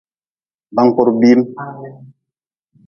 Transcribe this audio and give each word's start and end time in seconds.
Bankpurbim. 0.75 1.41